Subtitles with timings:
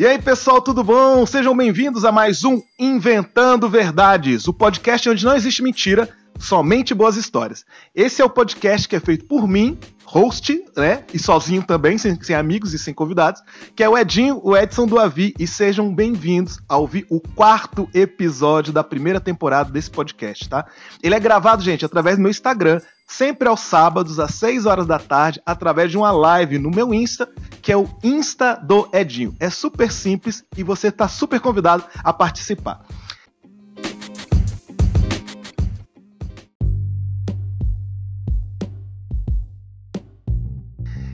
[0.00, 1.26] E aí, pessoal, tudo bom?
[1.26, 6.08] Sejam bem-vindos a mais um Inventando Verdades, o podcast onde não existe mentira,
[6.38, 7.66] somente boas histórias.
[7.94, 11.04] Esse é o podcast que é feito por mim, host, né?
[11.12, 13.42] E sozinho também, sem, sem, amigos e sem convidados,
[13.76, 17.86] que é o Edinho, o Edson do Avi, e sejam bem-vindos a ouvir o quarto
[17.92, 20.64] episódio da primeira temporada desse podcast, tá?
[21.02, 22.80] Ele é gravado, gente, através do meu Instagram,
[23.10, 27.28] sempre aos sábados, às 6 horas da tarde, através de uma live no meu Insta,
[27.60, 29.34] que é o Insta do Edinho.
[29.40, 32.82] É super simples e você está super convidado a participar.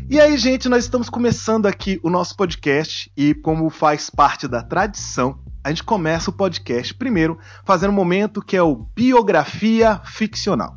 [0.08, 4.62] E aí, gente, nós estamos começando aqui o nosso podcast e, como faz parte da
[4.62, 10.76] tradição, a gente começa o podcast primeiro fazendo um momento que é o Biografia Ficcional.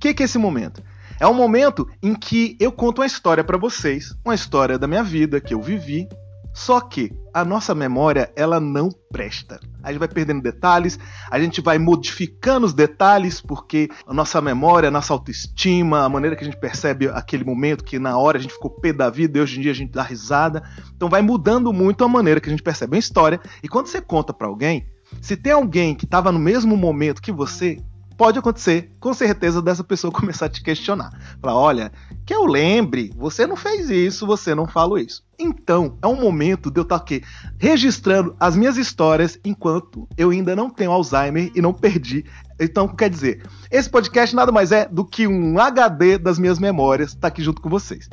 [0.00, 0.82] Que, que é esse momento?
[1.20, 5.02] É um momento em que eu conto uma história para vocês, uma história da minha
[5.02, 6.08] vida que eu vivi
[6.52, 9.60] só que a nossa memória, ela não presta.
[9.82, 10.98] A gente vai perdendo detalhes,
[11.30, 16.34] a gente vai modificando os detalhes, porque a nossa memória, a nossa autoestima, a maneira
[16.34, 19.38] que a gente percebe aquele momento, que na hora a gente ficou pé da vida
[19.38, 20.62] e hoje em dia a gente dá risada.
[20.94, 23.40] Então vai mudando muito a maneira que a gente percebe uma história.
[23.62, 24.86] E quando você conta para alguém,
[25.22, 27.78] se tem alguém que estava no mesmo momento que você,
[28.20, 31.10] pode acontecer, com certeza, dessa pessoa começar a te questionar.
[31.40, 31.90] Falar, olha,
[32.26, 35.24] que eu lembre, você não fez isso, você não falou isso.
[35.38, 37.22] Então, é um momento de eu estar aqui
[37.56, 42.26] registrando as minhas histórias enquanto eu ainda não tenho Alzheimer e não perdi.
[42.60, 47.14] Então, quer dizer, esse podcast nada mais é do que um HD das minhas memórias,
[47.14, 48.06] tá aqui junto com vocês.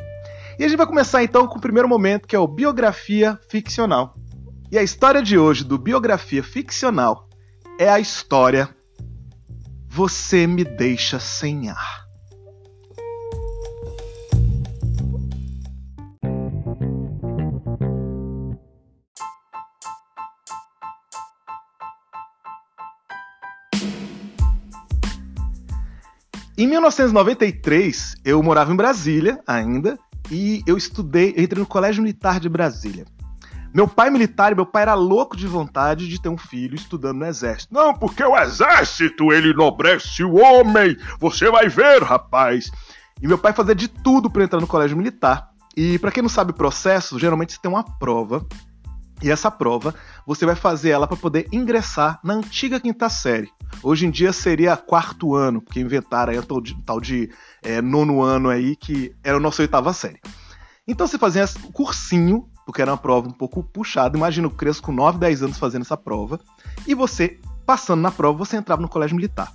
[0.58, 4.16] E a gente vai começar então com o primeiro momento, que é o biografia ficcional.
[4.72, 7.28] E a história de hoje do biografia ficcional
[7.78, 8.70] é a história
[9.98, 12.06] você me deixa sem ar.
[26.55, 29.98] Em 1993, eu morava em Brasília ainda
[30.30, 33.17] e eu estudei, eu entrei no Colégio Militar de Brasília.
[33.73, 37.26] Meu pai militar, meu pai era louco de vontade de ter um filho estudando no
[37.26, 37.73] exército.
[37.73, 40.98] Não, porque o exército, ele enobrece o homem.
[41.20, 42.72] Você vai ver, rapaz.
[43.22, 45.50] E meu pai fazia de tudo para entrar no colégio militar.
[45.76, 48.45] E para quem não sabe o processo, geralmente você tem uma prova.
[49.22, 49.95] E essa prova,
[50.26, 53.49] você vai fazer ela para poder ingressar na antiga quinta série.
[53.82, 56.44] Hoje em dia seria quarto ano, porque inventaram aí o
[56.86, 57.32] tal de,
[57.64, 60.20] é, nono ano aí, que era a nossa oitava série.
[60.88, 64.17] Então você fazia o cursinho porque era uma prova um pouco puxada.
[64.17, 66.38] Imagina, eu cresço com 9, 10 anos fazendo essa prova.
[66.86, 69.54] E você, passando na prova, você entrava no colégio militar.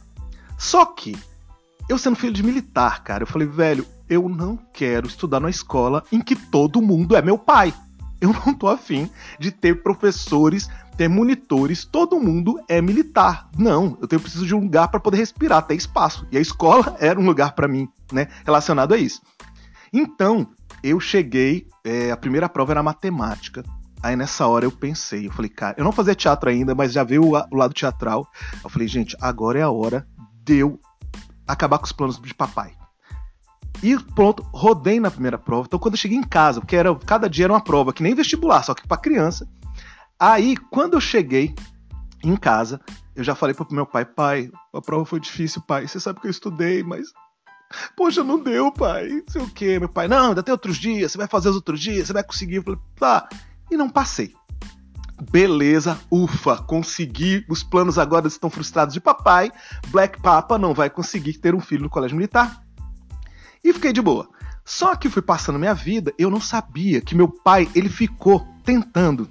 [0.59, 1.15] Só que,
[1.91, 6.03] eu sendo filho de militar, cara, eu falei, velho, eu não quero estudar numa escola
[6.11, 7.75] em que todo mundo é meu pai.
[8.19, 13.51] Eu não tô afim de ter professores, ter monitores, todo mundo é militar.
[13.59, 16.27] Não, eu tenho preciso de um lugar para poder respirar, ter espaço.
[16.33, 19.21] E a escola era um lugar para mim, né, relacionado a isso.
[19.93, 20.47] Então,
[20.83, 23.63] eu cheguei, é, a primeira prova era matemática.
[24.03, 27.05] Aí nessa hora eu pensei, eu falei, cara, eu não fazia teatro ainda, mas já
[27.05, 28.27] veio o, o lado teatral.
[28.63, 30.07] Eu falei, gente, agora é a hora
[30.45, 30.81] de eu
[31.47, 32.75] acabar com os planos de papai.
[33.83, 35.67] E pronto, rodei na primeira prova.
[35.67, 38.15] Então quando eu cheguei em casa, porque era cada dia era uma prova, que nem
[38.15, 39.49] vestibular, só que para criança.
[40.19, 41.55] Aí quando eu cheguei
[42.25, 42.81] em casa,
[43.15, 45.87] eu já falei pro meu pai, pai, a prova foi difícil, pai.
[45.87, 47.09] Você sabe que eu estudei, mas
[47.97, 49.09] Poxa, não deu, pai.
[49.09, 49.79] Não sei o quê.
[49.79, 52.25] Meu pai, não, ainda tem outros dias, você vai fazer os outros dias, você vai
[52.25, 52.57] conseguir.
[52.57, 53.29] Eu falei, tá.
[53.71, 54.35] E não passei.
[55.31, 57.45] Beleza, ufa, consegui.
[57.49, 59.53] Os planos agora estão frustrados de papai.
[59.89, 62.63] Black Papa não vai conseguir ter um filho no colégio militar.
[63.63, 64.29] E fiquei de boa.
[64.65, 69.29] Só que fui passando minha vida, eu não sabia que meu pai, ele ficou tentando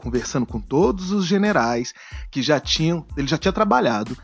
[0.00, 1.92] conversando com todos os generais
[2.30, 4.16] que já tinham, ele já tinha trabalhado,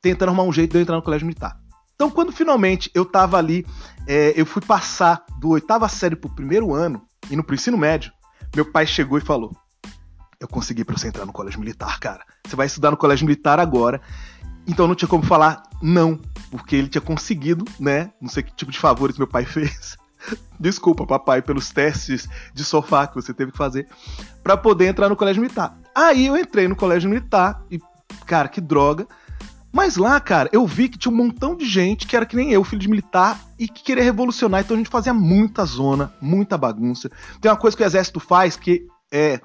[0.00, 1.60] tentando arrumar um jeito de eu entrar no colégio militar.
[1.94, 3.66] Então, quando finalmente eu tava ali,
[4.06, 8.12] é, eu fui passar do oitava série pro primeiro ano, indo pro ensino médio,
[8.54, 9.56] meu pai chegou e falou:
[10.40, 12.24] Eu consegui pra você entrar no colégio militar, cara.
[12.46, 14.00] Você vai estudar no colégio militar agora.
[14.66, 16.18] Então não tinha como falar não,
[16.50, 18.12] porque ele tinha conseguido, né?
[18.20, 19.96] Não sei que tipo de favores meu pai fez.
[20.58, 23.86] Desculpa, papai, pelos testes de sofá que você teve que fazer
[24.42, 25.76] para poder entrar no colégio militar.
[25.94, 27.78] Aí eu entrei no colégio militar e,
[28.26, 29.06] cara, que droga.
[29.74, 32.52] Mas lá, cara, eu vi que tinha um montão de gente que era que nem
[32.52, 34.60] eu, filho de militar, e que queria revolucionar.
[34.60, 37.10] Então a gente fazia muita zona, muita bagunça.
[37.40, 39.40] Tem uma coisa que o exército faz que é.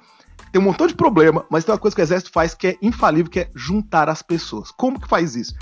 [0.51, 2.77] Tem um montão de problema, mas tem uma coisa que o exército faz que é
[2.79, 4.69] infalível, que é juntar as pessoas.
[4.69, 5.55] Como que faz isso?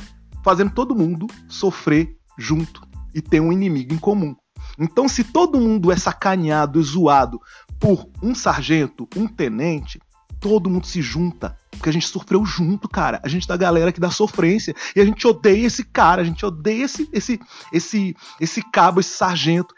[0.43, 2.81] Fazendo todo mundo sofrer junto
[3.15, 4.35] e ter um inimigo em comum.
[4.77, 7.39] Então, se todo mundo é sacaneado, zoado
[7.79, 9.97] por um sargento, um tenente,
[10.39, 11.57] todo mundo se junta.
[11.71, 13.19] Porque a gente sofreu junto, cara.
[13.23, 14.73] A gente da galera que dá sofrência.
[14.95, 17.39] E a gente odeia esse cara, a gente odeia esse, esse,
[17.71, 19.73] esse, esse cabo, esse sargento.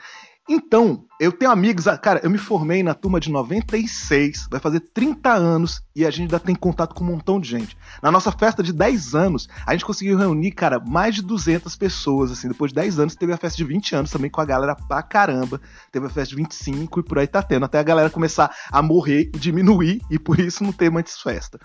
[0.52, 4.80] Então, eu tenho amigos, ah, cara, eu me formei na turma de 96, vai fazer
[4.80, 7.78] 30 anos e a gente ainda tem contato com um montão de gente.
[8.02, 12.32] Na nossa festa de 10 anos, a gente conseguiu reunir, cara, mais de 200 pessoas,
[12.32, 14.76] assim, depois de 10 anos teve a festa de 20 anos também com a galera
[14.76, 15.62] pra caramba,
[15.92, 18.82] teve a festa de 25 e por aí tá tendo, até a galera começar a
[18.82, 21.60] morrer e diminuir e por isso não ter mais festa.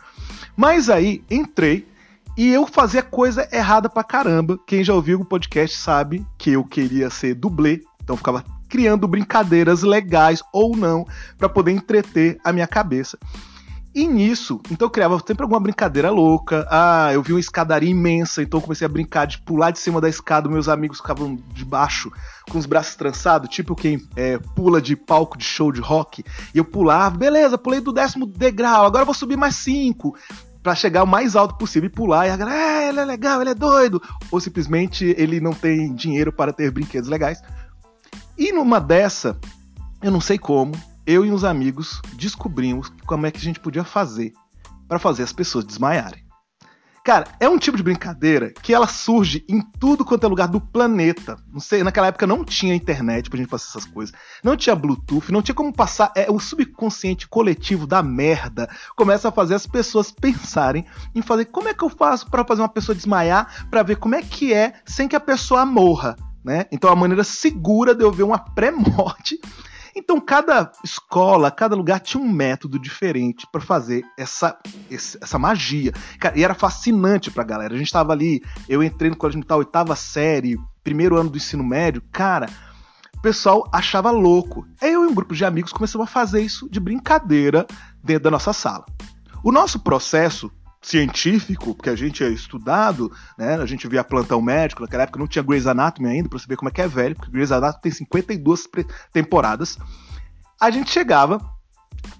[0.55, 1.89] Mas aí, entrei,
[2.37, 4.59] e eu fazia coisa errada pra caramba.
[4.67, 9.85] Quem já ouviu o podcast sabe que eu queria ser dublê, então ficava criando brincadeiras
[9.85, 11.07] legais ou não
[11.39, 13.17] para poder entreter a minha cabeça.
[13.95, 16.67] E nisso, então eu criava sempre alguma brincadeira louca.
[16.69, 20.01] Ah, eu vi uma escadaria imensa, então eu comecei a brincar de pular de cima
[20.01, 20.49] da escada.
[20.49, 22.11] Meus amigos ficavam de baixo
[22.51, 26.25] com os braços trançados, tipo quem é, pula de palco de show de rock.
[26.53, 30.17] E eu pulava, beleza, pulei do décimo degrau, agora eu vou subir mais cinco
[30.65, 32.27] para chegar o mais alto possível e pular.
[32.27, 34.03] E a galera, é, ele é legal, ele é doido.
[34.33, 37.41] Ou simplesmente ele não tem dinheiro para ter brinquedos legais.
[38.37, 39.39] E numa dessa,
[40.03, 40.73] eu não sei como,
[41.07, 44.33] eu e uns amigos descobrimos como é que a gente podia fazer
[44.89, 46.25] para fazer as pessoas desmaiarem.
[47.05, 50.59] Cara, é um tipo de brincadeira que ela surge em tudo quanto é lugar do
[50.59, 51.37] planeta.
[51.53, 54.15] Não sei, naquela época não tinha internet pra gente fazer essas coisas.
[54.43, 56.11] Não tinha Bluetooth, não tinha como passar.
[56.17, 61.69] É o subconsciente coletivo da merda começa a fazer as pessoas pensarem em fazer como
[61.69, 64.73] é que eu faço para fazer uma pessoa desmaiar, para ver como é que é
[64.87, 66.17] sem que a pessoa morra.
[66.45, 66.67] Né?
[66.71, 69.41] Então a maneira segura de eu ver uma pré-morte.
[69.97, 74.59] Então cada escola, cada lugar tinha um método diferente para fazer essa,
[74.91, 75.93] essa magia.
[76.35, 77.75] E era fascinante pra galera.
[77.75, 81.65] A gente tava ali, eu entrei no colégio militar, oitava série, primeiro ano do ensino
[81.65, 82.49] médio, cara.
[83.17, 84.67] O pessoal achava louco.
[84.83, 87.65] Aí eu e um grupo de amigos começamos a fazer isso de brincadeira
[88.03, 88.85] dentro da nossa sala.
[89.43, 90.51] O nosso processo
[90.85, 93.55] científico, porque a gente é estudado, né?
[93.57, 96.57] A gente via plantão médico, naquela época não tinha Grey's Anatomy ainda, pra você ver
[96.57, 98.69] como é que é velho, porque Grey's Anatomy tem 52
[99.13, 99.79] temporadas.
[100.61, 101.41] A gente chegava,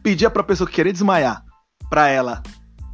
[0.03, 1.45] pedia pra pessoa que queria desmaiar,
[1.91, 2.43] pra ela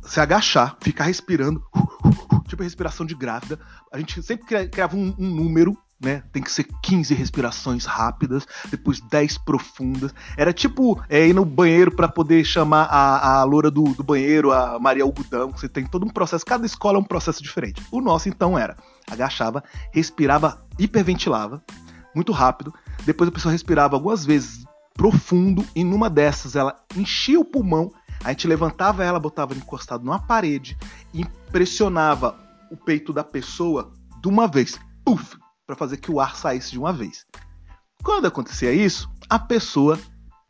[0.02, 1.62] se agachar, ficar respirando,
[2.48, 3.58] tipo respiração de grávida.
[3.92, 6.22] A gente sempre criava um, um número né?
[6.32, 10.14] Tem que ser 15 respirações rápidas, depois 10 profundas.
[10.36, 14.50] Era tipo é, ir no banheiro para poder chamar a, a loura do, do banheiro,
[14.50, 15.50] a Maria Algodão.
[15.52, 17.82] Você tem todo um processo, cada escola é um processo diferente.
[17.90, 18.76] O nosso então era:
[19.10, 19.62] agachava,
[19.92, 21.62] respirava, hiperventilava,
[22.14, 22.72] muito rápido.
[23.04, 24.64] Depois a pessoa respirava algumas vezes
[24.94, 27.92] profundo, e numa dessas ela enchia o pulmão.
[28.22, 30.76] A gente levantava ela, botava encostado numa parede
[31.14, 32.38] e pressionava
[32.70, 34.78] o peito da pessoa de uma vez.
[35.02, 35.39] Puf!
[35.70, 37.24] Para fazer que o ar saísse de uma vez.
[38.02, 39.98] Quando acontecia isso, a pessoa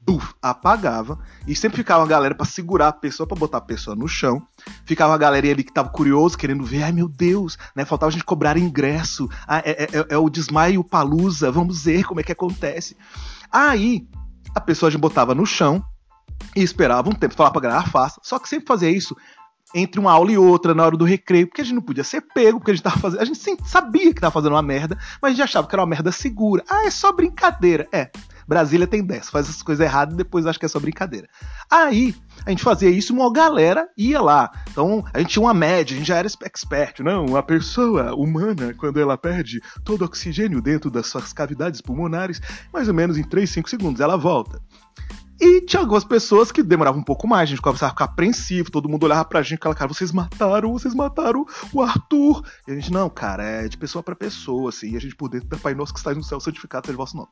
[0.00, 3.94] buf, apagava e sempre ficava uma galera para segurar a pessoa, para botar a pessoa
[3.94, 4.42] no chão.
[4.86, 7.84] Ficava a galera ali que tava curioso, querendo ver, ai meu Deus, né?
[7.84, 9.28] Faltava a gente cobrar ingresso.
[9.46, 12.96] Ah, é, é, é, o desmaio palusa, vamos ver como é que acontece.
[13.52, 14.08] Aí
[14.54, 15.84] a pessoa a gente botava no chão
[16.56, 18.18] e esperava um tempo, falava pra galera, faça.
[18.24, 19.14] Só que sempre fazia isso
[19.74, 22.20] entre uma aula e outra, na hora do recreio, porque a gente não podia ser
[22.20, 23.20] pego, porque a gente tava fazendo.
[23.20, 25.88] A gente sabia que tava fazendo uma merda, mas a gente achava que era uma
[25.88, 26.64] merda segura.
[26.68, 27.88] Ah, é só brincadeira.
[27.92, 28.10] É.
[28.50, 31.28] Brasília tem 10, faz essas coisas erradas e depois acha que é só brincadeira.
[31.70, 34.50] Aí, a gente fazia isso uma galera ia lá.
[34.68, 37.36] Então, a gente tinha uma média, a gente já era expert, não?
[37.36, 42.40] A pessoa humana, quando ela perde todo o oxigênio dentro das suas cavidades pulmonares,
[42.72, 44.60] mais ou menos em 3, 5 segundos, ela volta.
[45.40, 48.70] E tinha algumas pessoas que demoravam um pouco mais, a gente começava a ficar apreensivo,
[48.70, 52.44] todo mundo olhava pra gente e falava, cara, vocês mataram, vocês mataram o Arthur.
[52.68, 55.30] E a gente, não, cara, é de pessoa para pessoa, assim, e a gente por
[55.30, 57.28] dentro Pai Nosso que está no céu, santificado seja o vosso nome.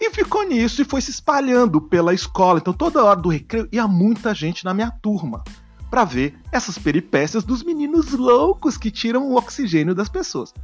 [0.00, 2.60] E ficou nisso e foi se espalhando pela escola.
[2.60, 5.42] Então toda hora do recreio ia muita gente na minha turma
[5.90, 10.54] para ver essas peripécias dos meninos loucos que tiram o oxigênio das pessoas.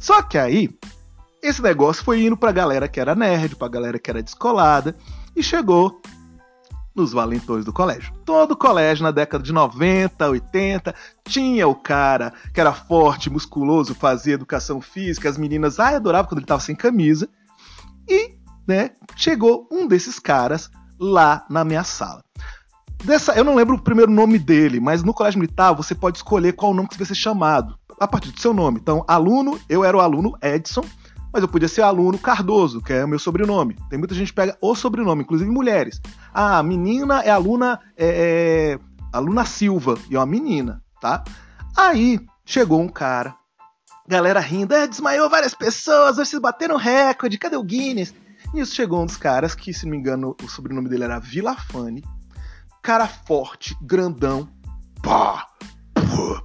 [0.00, 0.68] Só que aí,
[1.40, 4.96] esse negócio foi indo pra galera que era nerd, pra galera que era descolada,
[5.36, 6.02] e chegou
[6.94, 8.12] nos valentões do colégio.
[8.24, 14.34] Todo colégio na década de 90, 80 tinha o cara que era forte, musculoso, fazia
[14.34, 17.28] educação física, as meninas ai, adoravam quando ele estava sem camisa.
[18.08, 18.36] E,
[18.66, 22.22] né, chegou um desses caras lá na minha sala.
[23.02, 26.52] Dessa, eu não lembro o primeiro nome dele, mas no colégio militar você pode escolher
[26.52, 28.78] qual nome que você vai ser chamado a partir do seu nome.
[28.80, 30.84] Então, aluno, eu era o aluno Edson,
[31.34, 33.76] mas eu podia ser aluno Cardoso, que é o meu sobrenome.
[33.90, 36.00] Tem muita gente que pega o sobrenome, inclusive mulheres.
[36.32, 38.78] Ah, menina é aluna é, é,
[39.12, 41.24] aluna Silva, e é uma menina, tá?
[41.76, 43.34] Aí chegou um cara,
[44.06, 48.14] galera rindo, é, desmaiou várias pessoas, vocês bateram recorde, cadê o Guinness?
[48.52, 52.04] Nisso chegou um dos caras que, se não me engano, o sobrenome dele era Vilafane.
[52.80, 54.48] Cara forte, grandão.
[55.02, 55.48] Pá,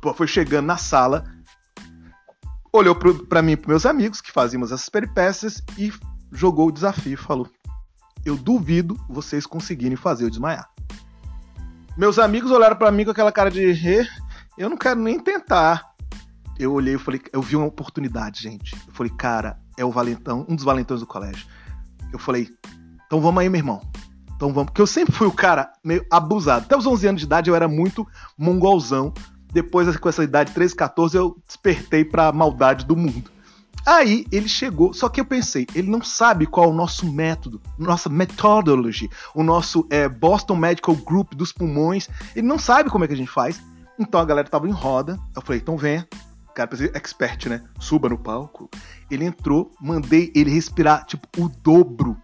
[0.01, 1.25] pá, foi chegando na sala.
[2.71, 5.91] Olhou pro, pra mim e pros meus amigos que fazíamos essas peripécias e
[6.31, 7.47] jogou o desafio e falou:
[8.25, 10.69] Eu duvido vocês conseguirem fazer eu desmaiar.
[11.97, 13.73] Meus amigos olharam para mim com aquela cara de
[14.59, 15.95] eu não quero nem tentar.
[16.59, 18.75] Eu olhei e falei, eu vi uma oportunidade, gente.
[18.85, 21.47] Eu falei, cara, é o valentão, um dos valentões do colégio.
[22.11, 22.49] Eu falei,
[23.05, 23.81] então vamos aí, meu irmão.
[24.35, 26.65] Então vamos, porque eu sempre fui o cara meio abusado.
[26.65, 28.05] Até os 11 anos de idade eu era muito
[28.37, 29.13] mongolzão.
[29.51, 33.31] Depois, com essa idade 13, 14, eu despertei pra maldade do mundo.
[33.85, 37.61] Aí ele chegou, só que eu pensei, ele não sabe qual é o nosso método,
[37.77, 42.07] nossa methodology, o nosso é, Boston Medical Group dos pulmões.
[42.35, 43.61] Ele não sabe como é que a gente faz.
[43.97, 45.19] Então a galera tava em roda.
[45.35, 46.07] Eu falei, então venha.
[46.53, 47.63] Cara, precisa expert, né?
[47.79, 48.69] Suba no palco.
[49.09, 52.17] Ele entrou, mandei ele respirar, tipo, o dobro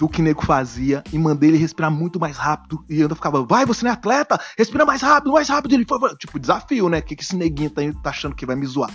[0.00, 2.82] do que o nego fazia e mandei ele respirar muito mais rápido.
[2.88, 4.40] E eu ficava, vai, você não é atleta?
[4.56, 5.74] Respira mais rápido, mais rápido.
[5.74, 7.00] Ele foi, tipo, desafio, né?
[7.00, 8.90] O que, que esse neguinho tá, tá achando que vai me zoar?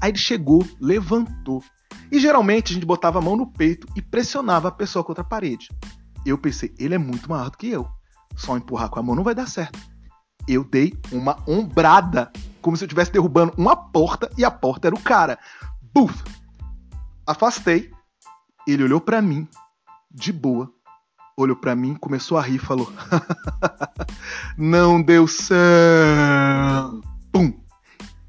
[0.00, 1.62] Aí ele chegou, levantou.
[2.10, 5.24] E geralmente a gente botava a mão no peito e pressionava a pessoa contra a
[5.24, 5.68] parede.
[6.26, 7.86] Eu pensei, ele é muito maior do que eu.
[8.34, 9.78] Só empurrar com a mão não vai dar certo.
[10.48, 14.96] Eu dei uma ombrada, como se eu estivesse derrubando uma porta e a porta era
[14.96, 15.38] o cara.
[15.94, 16.20] Buf!
[17.24, 17.92] Afastei.
[18.66, 19.46] Ele olhou para mim,
[20.14, 20.70] de boa.
[21.36, 22.92] Olhou para mim, começou a rir e falou:
[24.56, 27.00] Não deu certo.
[27.32, 27.52] Pum!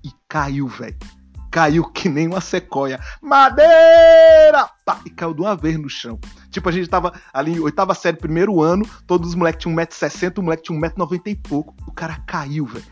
[0.03, 0.97] E caiu, velho
[1.53, 2.99] caiu que nem uma sequoia.
[3.21, 4.67] Madeira!
[4.83, 6.19] Pá, e caiu de uma vez no chão.
[6.49, 10.41] Tipo, a gente tava ali, oitava série, primeiro ano, todos os moleques tinham 1,60m, o
[10.41, 11.75] moleque tinha 1,90m e pouco.
[11.87, 12.83] O cara caiu, velho.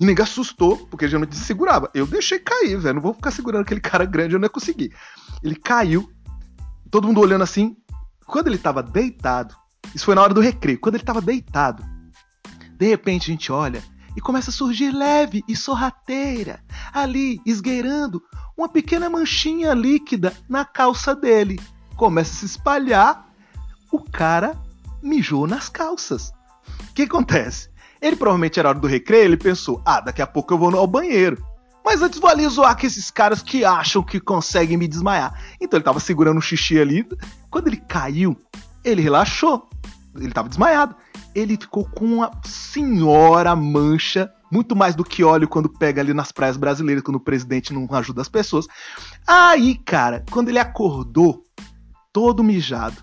[0.00, 1.88] E ninguém assustou, porque geralmente se segurava.
[1.94, 2.96] Eu deixei cair, velho.
[2.96, 4.92] Não vou ficar segurando aquele cara grande, eu não ia conseguir.
[5.40, 6.10] Ele caiu,
[6.90, 7.76] todo mundo olhando assim.
[8.28, 9.56] Quando ele tava deitado,
[9.94, 11.82] isso foi na hora do recreio, quando ele tava deitado,
[12.76, 13.82] de repente a gente olha
[14.14, 18.22] e começa a surgir leve e sorrateira, ali esgueirando
[18.54, 21.58] uma pequena manchinha líquida na calça dele.
[21.96, 23.26] Começa a se espalhar,
[23.90, 24.54] o cara
[25.02, 26.30] mijou nas calças.
[26.90, 27.70] O que acontece?
[28.00, 30.86] Ele provavelmente era hora do recreio, ele pensou: ah, daqui a pouco eu vou ao
[30.86, 31.42] banheiro.
[31.88, 35.32] Mas antes vou ali zoar com esses caras que acham que conseguem me desmaiar.
[35.58, 37.08] Então ele tava segurando o xixi ali.
[37.50, 38.36] Quando ele caiu,
[38.84, 39.66] ele relaxou.
[40.14, 40.94] Ele tava desmaiado
[41.34, 46.32] ele ficou com uma senhora mancha, muito mais do que óleo quando pega ali nas
[46.32, 48.66] praias brasileiras, quando o presidente não ajuda as pessoas.
[49.26, 51.42] Aí, cara, quando ele acordou,
[52.12, 52.96] todo mijado,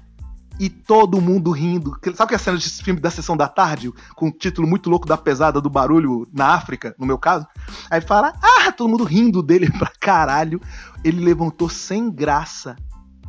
[0.60, 1.98] e todo mundo rindo.
[2.16, 5.08] Sabe que a cena de filme da sessão da tarde, com o título muito louco
[5.08, 7.46] da pesada do barulho na África, no meu caso?
[7.90, 10.62] Aí fala, ah, todo mundo rindo dele pra caralho.
[11.04, 12.76] Ele levantou sem graça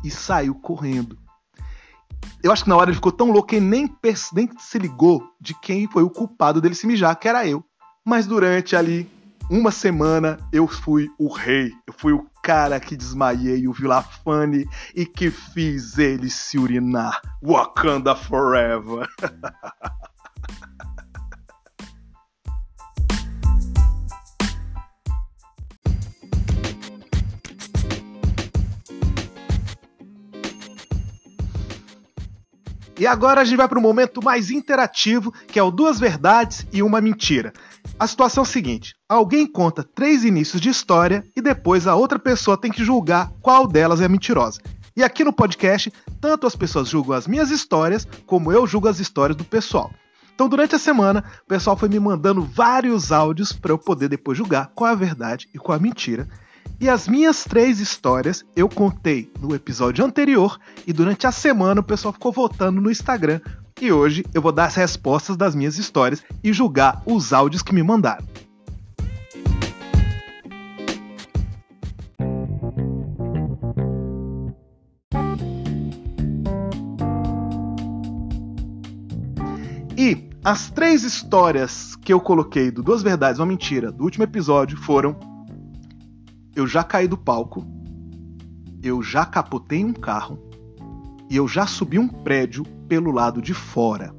[0.03, 1.17] e saiu correndo
[2.43, 3.93] eu acho que na hora ele ficou tão louco que nem,
[4.33, 7.63] nem se ligou de quem foi o culpado dele se mijar, que era eu.
[8.05, 9.09] Mas durante ali
[9.49, 11.71] uma semana eu fui o rei.
[11.85, 17.21] Eu fui o cara que desmaiei o Vilafane e que fiz ele se urinar.
[17.43, 19.05] Wakanda Forever.
[32.99, 36.65] E agora a gente vai para o momento mais interativo, que é o duas verdades
[36.73, 37.53] e uma mentira.
[37.99, 42.19] A situação é a seguinte: alguém conta três inícios de história e depois a outra
[42.19, 44.61] pessoa tem que julgar qual delas é mentirosa.
[44.95, 48.99] E aqui no podcast, tanto as pessoas julgam as minhas histórias, como eu julgo as
[48.99, 49.91] histórias do pessoal.
[50.33, 54.37] Então, durante a semana, o pessoal foi me mandando vários áudios para eu poder depois
[54.37, 56.27] julgar qual é a verdade e qual é a mentira.
[56.79, 61.83] E as minhas três histórias eu contei no episódio anterior e durante a semana o
[61.83, 63.41] pessoal ficou votando no Instagram.
[63.79, 67.73] E hoje eu vou dar as respostas das minhas histórias e julgar os áudios que
[67.73, 68.25] me mandaram.
[79.95, 84.75] E as três histórias que eu coloquei do Duas Verdades, uma Mentira do último episódio
[84.77, 85.15] foram
[86.55, 87.63] eu já caí do palco,
[88.81, 90.46] eu já capotei um carro
[91.29, 94.15] e eu já subi um prédio pelo lado de fora.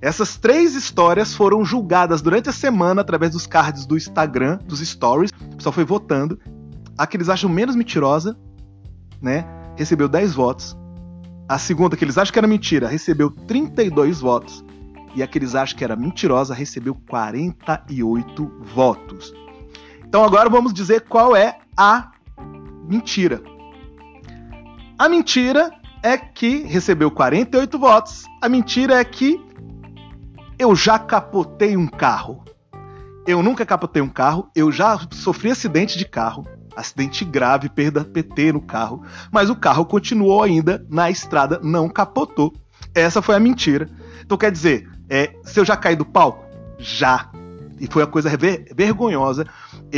[0.00, 5.30] Essas três histórias foram julgadas durante a semana através dos cards do Instagram, dos stories.
[5.30, 6.38] O pessoal foi votando.
[6.96, 8.36] A que eles acham menos mentirosa,
[9.20, 9.44] né,
[9.76, 10.76] recebeu 10 votos.
[11.48, 14.64] A segunda, que eles acham que era mentira, recebeu 32 votos.
[15.14, 19.32] E a que eles acham que era mentirosa recebeu 48 votos.
[20.06, 22.12] Então agora vamos dizer qual é a
[22.88, 23.42] mentira.
[24.98, 25.70] A mentira
[26.06, 28.26] é que recebeu 48 votos.
[28.40, 29.44] A mentira é que
[30.56, 32.44] eu já capotei um carro.
[33.26, 36.46] Eu nunca capotei um carro, eu já sofri acidente de carro,
[36.76, 42.54] acidente grave, perda PT no carro, mas o carro continuou ainda na estrada, não capotou.
[42.94, 43.90] Essa foi a mentira.
[44.24, 46.44] Então quer dizer, é, se eu já caí do palco?
[46.78, 47.32] Já.
[47.80, 49.44] E foi a coisa ver vergonhosa.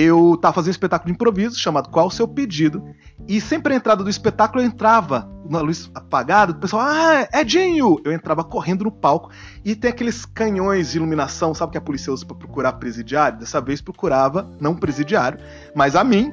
[0.01, 2.95] Eu tava fazendo um espetáculo de improviso chamado Qual o Seu Pedido?
[3.27, 7.43] E sempre a entrada do espetáculo eu entrava na luz apagada, o pessoal, ah, é
[7.43, 8.01] Dinho!
[8.05, 9.33] Eu entrava correndo no palco
[9.65, 13.41] e tem aqueles canhões de iluminação, sabe que a polícia usa pra procurar presidiário?
[13.41, 15.41] Dessa vez procurava, não presidiário,
[15.75, 16.33] mas a mim,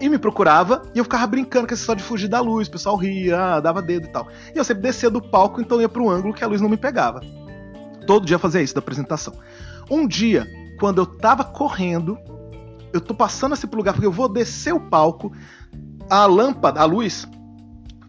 [0.00, 2.68] e me procurava e eu ficava brincando com essa história de fugir da luz.
[2.68, 4.28] O pessoal ria, ah, dava dedo e tal.
[4.54, 6.76] E eu sempre descia do palco, então ia pro ângulo que a luz não me
[6.76, 7.22] pegava.
[8.06, 9.34] Todo dia fazia isso da apresentação.
[9.90, 10.46] Um dia,
[10.78, 12.16] quando eu tava correndo,
[12.92, 15.32] eu tô passando pro lugar porque eu vou descer o palco,
[16.08, 17.26] a lâmpada, a luz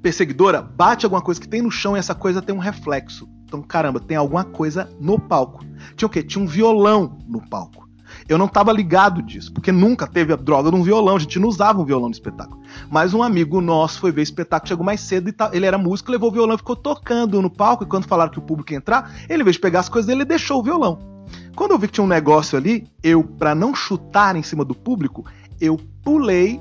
[0.02, 3.28] perseguidora bate alguma coisa que tem no chão e essa coisa tem um reflexo.
[3.44, 5.66] Então, caramba, tem alguma coisa no palco.
[5.96, 6.24] Tinha o quê?
[6.24, 7.90] Tinha um violão no palco.
[8.28, 11.40] Eu não estava ligado disso, porque nunca teve a droga de um violão, a gente
[11.40, 12.62] não usava um violão no espetáculo.
[12.90, 16.12] Mas um amigo nosso foi ver o espetáculo, chegou mais cedo e ele era músico,
[16.12, 17.84] levou o violão e ficou tocando no palco.
[17.84, 20.30] E quando falaram que o público ia entrar, ele, veio pegar as coisas dele, ele
[20.30, 21.09] deixou o violão.
[21.56, 24.76] Quando eu vi que tinha um negócio ali, eu, para não chutar em cima do
[24.76, 25.26] público,
[25.60, 26.60] eu pulei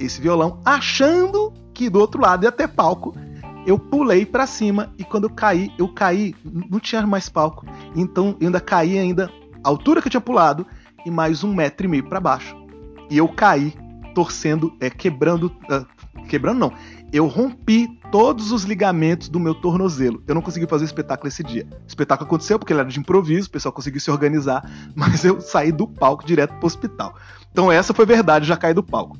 [0.00, 3.14] esse violão, achando que do outro lado ia ter palco.
[3.66, 7.66] Eu pulei para cima e quando eu caí, eu caí, não tinha mais palco.
[7.96, 9.30] Então eu ainda caí ainda
[9.62, 10.66] a altura que eu tinha pulado
[11.06, 12.54] e mais um metro e meio para baixo.
[13.10, 13.72] E eu caí,
[14.14, 15.46] torcendo, é, quebrando.
[15.46, 16.72] Uh, quebrando não.
[17.14, 20.20] Eu rompi todos os ligamentos do meu tornozelo.
[20.26, 21.64] Eu não consegui fazer espetáculo esse dia.
[21.70, 25.40] O espetáculo aconteceu porque ele era de improviso, o pessoal conseguiu se organizar, mas eu
[25.40, 27.14] saí do palco direto pro hospital.
[27.52, 29.16] Então essa foi verdade, já caí do palco.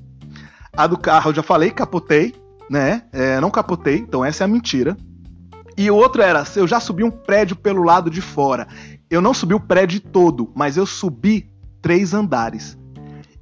[0.76, 2.34] A do carro eu já falei, capotei,
[2.68, 3.04] né?
[3.12, 4.96] É, não capotei, então essa é a mentira.
[5.76, 8.66] E o outro era, eu já subi um prédio pelo lado de fora.
[9.08, 11.48] Eu não subi o prédio todo, mas eu subi
[11.80, 12.76] três andares.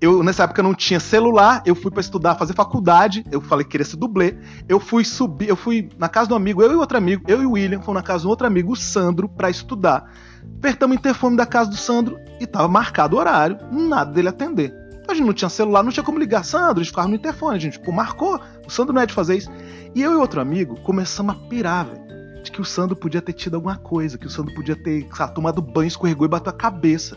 [0.02, 3.70] Eu, nessa época, não tinha celular, eu fui para estudar, fazer faculdade, eu falei que
[3.70, 4.36] queria ser dublê.
[4.68, 7.46] Eu fui subir, eu fui na casa do amigo, eu e outro amigo, eu e
[7.46, 10.12] o William, fomos na casa do outro amigo, o Sandro, para estudar.
[10.58, 14.74] Apertamos o interfone da casa do Sandro e tava marcado o horário, nada dele atender.
[15.08, 16.44] A gente não tinha celular, não tinha como ligar.
[16.44, 18.40] Sandro, a gente ficava no interfone, a gente tipo, marcou.
[18.66, 19.52] O Sandro não é de fazer isso.
[19.94, 22.42] E eu e outro amigo começamos a pirar, velho.
[22.42, 25.32] De que o Sandro podia ter tido alguma coisa, que o Sandro podia ter sabe,
[25.32, 27.16] tomado banho, escorregou e bateu a cabeça.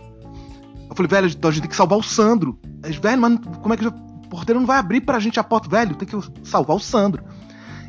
[0.89, 2.60] Eu falei, velho, a gente tem que salvar o Sandro.
[2.84, 3.91] Aí, velho, mas como é que o
[4.30, 5.69] porteiro não vai abrir pra gente a porta?
[5.69, 6.17] Velho, tem que
[6.48, 7.24] salvar o Sandro.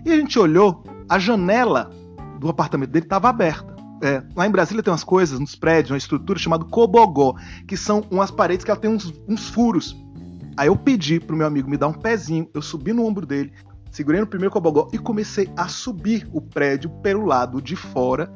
[0.05, 1.91] E a gente olhou, a janela
[2.39, 3.75] do apartamento dele estava aberta.
[4.03, 7.35] É, lá em Brasília tem umas coisas nos prédios, uma estrutura chamada cobogó,
[7.67, 9.97] que são umas paredes que ela tem uns, uns furos.
[10.57, 13.53] Aí eu pedi pro meu amigo me dar um pezinho, eu subi no ombro dele,
[13.91, 18.33] segurei no primeiro cobogó e comecei a subir o prédio pelo lado de fora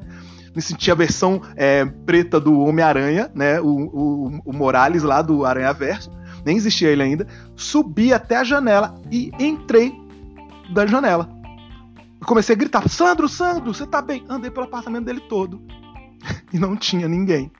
[0.54, 3.60] me senti a versão é, preta do Homem-Aranha, né?
[3.60, 6.10] O, o, o, Morales lá do Aranha Verso.
[6.44, 7.26] Nem existia ele ainda.
[7.54, 9.92] Subi até a janela e entrei
[10.72, 11.28] da janela.
[12.24, 14.24] Comecei a gritar: Sandro, Sandro, você tá bem?
[14.28, 15.60] Andei pelo apartamento dele todo.
[16.52, 17.50] e não tinha ninguém.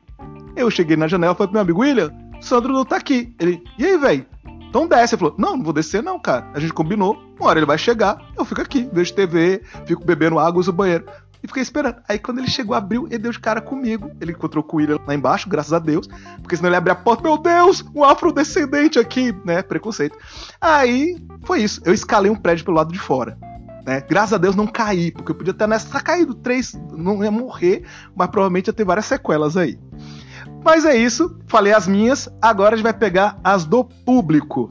[0.57, 3.35] Eu cheguei na janela e falei pro meu amigo: William, Sandro não tá aqui.
[3.38, 4.26] Ele, e aí, velho?
[4.68, 5.14] Então desce.
[5.14, 6.50] Ele falou: Não, não vou descer, não, cara.
[6.55, 7.16] A gente combinou.
[7.38, 11.07] Uma hora ele vai chegar, eu fico aqui, vejo TV, fico bebendo água, uso banheiro
[11.42, 11.96] e fiquei esperando.
[12.09, 14.11] Aí quando ele chegou, abriu, ele deu de cara comigo.
[14.20, 16.09] Ele encontrou com o William lá embaixo, graças a Deus.
[16.42, 19.62] Porque senão ele abria a porta, meu Deus, um afrodescendente aqui, né?
[19.62, 20.16] Preconceito.
[20.61, 21.81] Aí foi isso.
[21.85, 23.38] Eu escalei um prédio pelo lado de fora.
[23.87, 24.03] Né?
[24.09, 27.31] Graças a Deus não caí, porque eu podia ter nessa tá caído três, não ia
[27.31, 29.79] morrer, mas provavelmente ia ter várias sequelas aí.
[30.62, 34.68] Mas é isso, falei as minhas, agora a gente vai pegar as do público.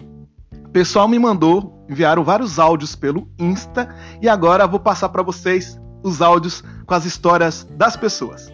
[0.66, 5.80] O pessoal me mandou, enviaram vários áudios pelo Insta e agora vou passar para vocês
[6.04, 8.52] os áudios com as histórias das pessoas.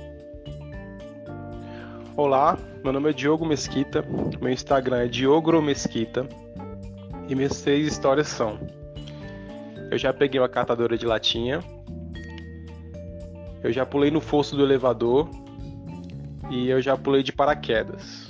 [2.17, 4.05] Olá, meu nome é Diogo Mesquita,
[4.41, 6.27] meu Instagram é Diogro Mesquita
[7.27, 8.59] e minhas três histórias são:
[9.91, 11.59] eu já peguei uma catadora de latinha,
[13.63, 15.29] eu já pulei no fosso do elevador
[16.49, 18.24] e eu já pulei de paraquedas.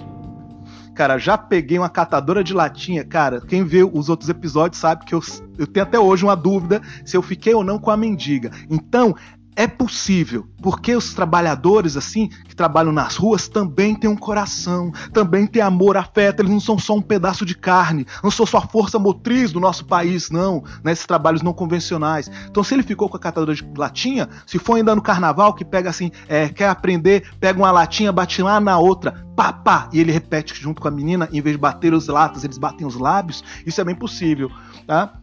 [0.96, 3.04] Cara, já peguei uma catadora de latinha.
[3.04, 5.20] Cara, quem vê os outros episódios sabe que eu,
[5.58, 8.50] eu tenho até hoje uma dúvida se eu fiquei ou não com a mendiga.
[8.70, 9.14] Então,
[9.56, 15.48] é possível, porque os trabalhadores assim que trabalham nas ruas também têm um coração, também
[15.48, 18.68] têm amor, afeto, eles não são só um pedaço de carne, não são só a
[18.68, 22.30] força motriz do nosso país, não, nesses trabalhos não convencionais.
[22.50, 25.64] Então, se ele ficou com a catadora de latinha, se for ainda no carnaval que
[25.64, 30.00] pega assim, é, quer aprender, pega uma latinha, bate lá na outra, pá, pá, e
[30.00, 32.96] ele repete junto com a menina, em vez de bater os latas, eles batem os
[32.96, 34.52] lábios, isso é bem possível,
[34.86, 35.14] tá?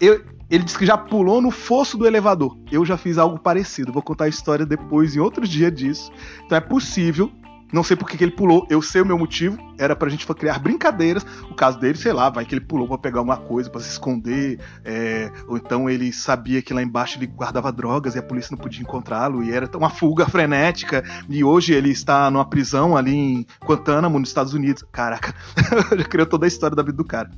[0.00, 2.58] Eu, Ele disse que já pulou no fosso do elevador.
[2.70, 3.92] Eu já fiz algo parecido.
[3.92, 6.10] Vou contar a história depois, em outro dia disso.
[6.44, 7.32] Então é possível
[7.74, 9.58] não sei por que, ele pulou, eu sei o meu motivo.
[9.76, 11.26] Era pra gente criar brincadeiras.
[11.50, 13.90] O caso dele, sei lá, vai que ele pulou pra pegar uma coisa, para se
[13.90, 14.60] esconder.
[14.84, 18.62] É, ou então ele sabia que lá embaixo ele guardava drogas e a polícia não
[18.62, 19.42] podia encontrá-lo.
[19.42, 21.02] E era uma fuga frenética.
[21.28, 24.84] E hoje ele está numa prisão ali em Guantánamo, nos Estados Unidos.
[24.92, 25.34] Caraca,
[25.98, 27.28] já criou toda a história da vida do cara.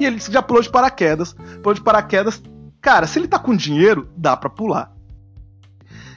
[0.00, 1.34] E ele já pulou de paraquedas.
[1.62, 2.42] Pulou de paraquedas.
[2.80, 4.90] Cara, se ele tá com dinheiro, dá para pular.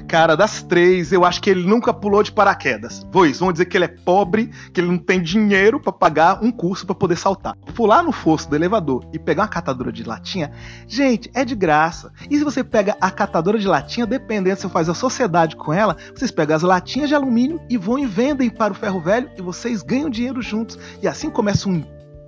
[0.08, 3.06] Cara, das três, eu acho que ele nunca pulou de paraquedas.
[3.12, 6.52] Pois, vamos dizer que ele é pobre, que ele não tem dinheiro para pagar um
[6.52, 7.56] curso para poder saltar.
[7.74, 10.52] Pular no fosso do elevador e pegar uma catadora de latinha,
[10.88, 12.12] gente, é de graça.
[12.30, 15.74] E se você pega a catadora de latinha, dependendo se você faz a sociedade com
[15.74, 19.30] ela, vocês pegam as latinhas de alumínio e vão e vendem para o ferro velho
[19.38, 20.78] e vocês ganham dinheiro juntos.
[21.02, 21.84] E assim começa um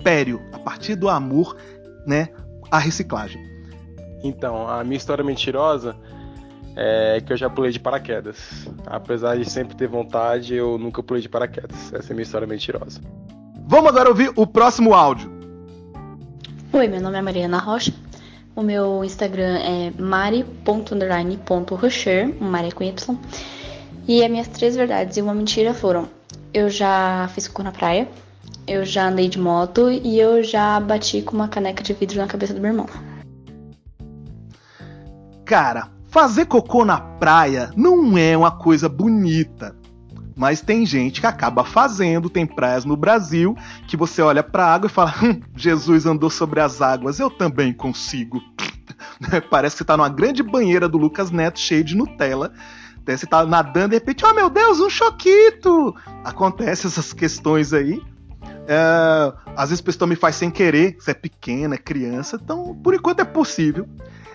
[0.06, 1.58] império a partir do amor,
[2.06, 2.30] né,
[2.70, 3.42] a reciclagem.
[4.24, 5.96] Então, a minha história mentirosa
[6.76, 8.68] é que eu já pulei de paraquedas.
[8.86, 11.92] Apesar de sempre ter vontade, eu nunca pulei de paraquedas.
[11.92, 13.02] Essa é a minha história mentirosa.
[13.68, 15.34] Vamos agora ouvir o próximo áudio.
[16.72, 17.92] Oi, meu nome é Mariana Rocha.
[18.56, 23.18] O meu Instagram é mari.underline.rocher, Mari com Y.
[24.08, 26.08] E as minhas três verdades e uma mentira foram:
[26.54, 28.08] eu já fiz cocô na praia,
[28.68, 32.28] eu já andei de moto e eu já bati com uma caneca de vidro na
[32.28, 32.88] cabeça do meu irmão.
[35.46, 39.76] Cara, Fazer cocô na praia não é uma coisa bonita.
[40.34, 43.54] Mas tem gente que acaba fazendo, tem praias no Brasil
[43.86, 47.30] que você olha para a água e fala: hum, Jesus andou sobre as águas, eu
[47.30, 48.42] também consigo.
[49.52, 52.54] Parece que você tá numa grande banheira do Lucas Neto cheio de Nutella.
[53.06, 55.94] Você tá nadando e de repente, oh meu Deus, um choquito!
[56.24, 58.02] Acontece essas questões aí.
[58.68, 62.76] É, às vezes a pessoa me faz sem querer, você é pequena, é criança, então
[62.76, 63.88] por enquanto é possível.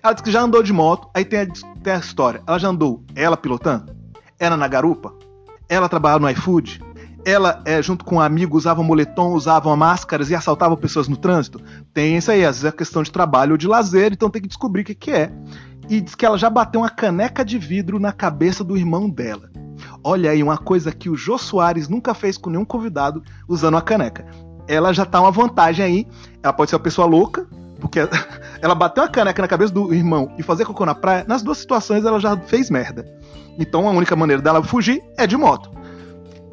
[0.03, 1.47] Ela disse que já andou de moto, aí tem a,
[1.83, 2.43] tem a história.
[2.47, 3.95] Ela já andou, ela pilotando?
[4.39, 5.15] Ela na garupa?
[5.69, 6.81] Ela trabalhava no iFood?
[7.23, 11.61] Ela, é, junto com um amigo, usava moletom, usava máscaras e assaltava pessoas no trânsito?
[11.93, 14.49] Tem isso aí, às vezes é questão de trabalho ou de lazer, então tem que
[14.49, 15.31] descobrir o que, que é.
[15.89, 19.51] E diz que ela já bateu uma caneca de vidro na cabeça do irmão dela.
[20.03, 23.83] Olha aí, uma coisa que o Jô Soares nunca fez com nenhum convidado usando uma
[23.83, 24.27] caneca.
[24.67, 26.07] Ela já tá uma vantagem aí.
[26.43, 27.47] Ela pode ser uma pessoa louca,
[27.81, 28.01] porque
[28.63, 31.59] ela bateu a caneca na cabeça do irmão e fazer cocô na praia, nas duas
[31.59, 33.05] situações ela já fez merda.
[33.59, 35.71] Então a única maneira dela fugir é de moto.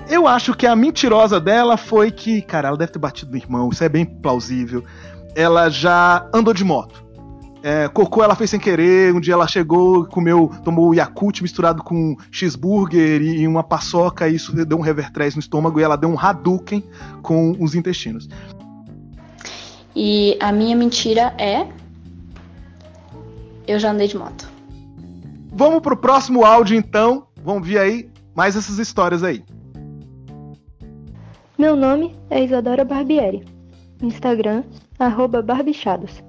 [0.10, 3.69] Eu acho que a mentirosa dela foi que, cara, ela deve ter batido no irmão,
[3.69, 4.83] isso é bem plausível.
[5.36, 7.05] Ela já andou de moto.
[7.63, 12.15] É, cocô ela fez sem querer, um dia ela chegou, comeu, tomou Yakult misturado com
[12.31, 16.19] cheeseburger e uma paçoca, e isso deu um revertrés no estômago e ela deu um
[16.19, 16.83] Hadouken
[17.21, 18.29] com os intestinos.
[19.95, 21.67] E a minha mentira é.
[23.67, 24.47] Eu já andei de moto.
[25.51, 27.27] Vamos pro próximo áudio então.
[27.43, 29.43] Vamos ver aí mais essas histórias aí.
[31.57, 33.43] Meu nome é Isadora Barbieri.
[33.99, 34.63] Instagram,
[34.99, 36.26] arroba barbichados.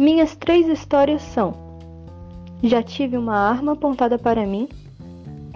[0.00, 1.54] Minhas três histórias são:
[2.62, 4.66] já tive uma arma apontada para mim,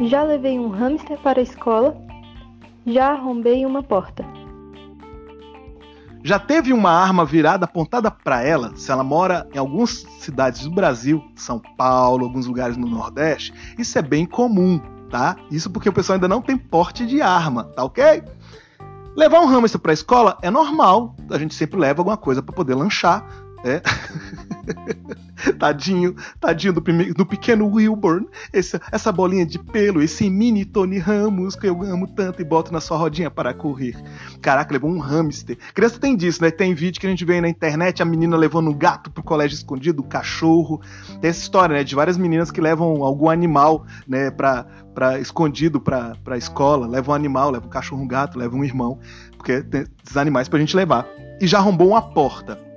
[0.02, 1.96] já levei um hamster para a escola,
[2.87, 4.22] já arrombei uma porta
[6.26, 10.70] já teve uma arma virada apontada para ela, se ela mora em algumas cidades do
[10.70, 14.80] Brasil, São Paulo, alguns lugares no Nordeste, isso é bem comum,
[15.11, 15.37] tá?
[15.50, 18.24] Isso porque o pessoal ainda não tem porte de arma, tá ok?
[19.14, 22.54] Levar um hamster para a escola é normal, a gente sempre leva alguma coisa para
[22.54, 23.22] poder lanchar,
[23.64, 23.81] é.
[25.59, 26.81] tadinho, tadinho do,
[27.14, 28.27] do pequeno Wilburn.
[28.53, 32.72] Esse, essa bolinha de pelo, esse mini Tony Ramos que eu amo tanto e boto
[32.72, 33.96] na sua rodinha para correr.
[34.40, 35.57] Caraca, levou um hamster.
[35.72, 36.50] Criança tem disso, né?
[36.50, 39.22] Tem vídeo que a gente vê aí na internet, a menina levando um gato pro
[39.22, 40.81] colégio escondido, um cachorro.
[41.20, 41.85] Tem essa história, né?
[41.85, 44.31] De várias meninas que levam algum animal, né?
[44.31, 46.87] Pra, pra, escondido pra, pra escola.
[46.87, 48.98] Levam um animal, levam um cachorro, um gato, levam um irmão.
[49.37, 51.07] Porque tem esses animais pra gente levar.
[51.40, 52.73] E já arrombou uma porta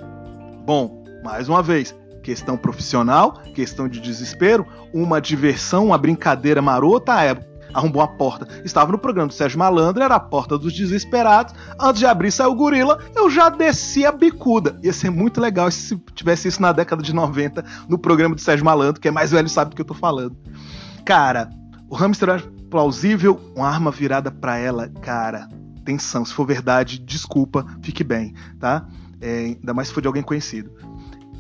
[0.68, 7.40] Bom, mais uma vez, questão profissional, questão de desespero, uma diversão, uma brincadeira marota, é,
[7.74, 8.46] arrombou a porta.
[8.66, 11.54] Estava no programa do Sérgio Malandro, era a porta dos desesperados.
[11.80, 14.78] Antes de abrir, saiu o gorila, eu já desci a bicuda.
[14.84, 18.66] Ia ser muito legal se tivesse isso na década de 90, no programa do Sérgio
[18.66, 20.36] Malandro, que é mais velho sabe do que eu tô falando.
[21.06, 21.50] Cara,
[21.90, 25.48] o hamster é plausível, uma arma virada para ela, cara.
[25.80, 28.86] Atenção, se for verdade, desculpa, fique bem, tá?
[29.22, 30.72] É, ainda mais se for de alguém conhecido.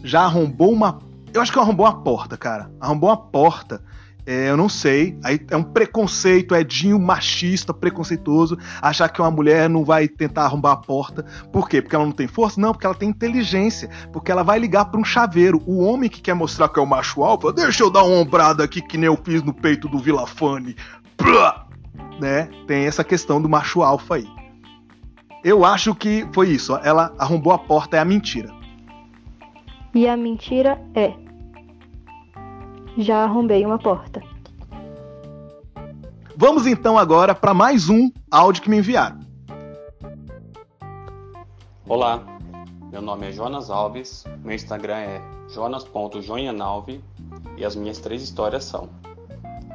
[0.03, 0.99] Já arrombou uma.
[1.33, 2.71] Eu acho que arrombou uma porta, cara.
[2.79, 3.81] Arrombou uma porta.
[4.27, 5.17] É, eu não sei.
[5.23, 10.73] Aí é um preconceito, Edinho machista, preconceituoso, achar que uma mulher não vai tentar arrombar
[10.73, 11.23] a porta.
[11.49, 11.81] Por quê?
[11.81, 12.59] Porque ela não tem força?
[12.59, 13.89] Não, porque ela tem inteligência.
[14.11, 15.63] Porque ela vai ligar para um chaveiro.
[15.65, 18.65] O homem que quer mostrar que é o macho alfa, deixa eu dar uma ombrada
[18.65, 20.75] aqui que nem eu fiz no peito do Vilafane.
[22.19, 22.49] Né?
[22.67, 24.27] Tem essa questão do macho alfa aí.
[25.47, 26.75] Eu acho que foi isso.
[26.75, 28.53] Ela arrombou a porta, é a mentira.
[29.95, 31.13] E a mentira é
[32.97, 34.21] já arrombei uma porta.
[36.35, 39.21] Vamos então agora para mais um áudio que me enviaram.
[41.87, 42.25] Olá,
[42.91, 47.01] meu nome é Jonas Alves, meu Instagram é jonas.jonhanalve
[47.55, 48.89] e as minhas três histórias são: